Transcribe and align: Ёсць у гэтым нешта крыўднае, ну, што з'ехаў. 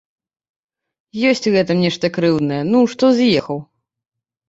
Ёсць 1.33 1.47
у 1.51 1.55
гэтым 1.57 1.77
нешта 1.85 2.05
крыўднае, 2.17 2.61
ну, 2.73 2.83
што 2.97 3.15
з'ехаў. 3.23 3.57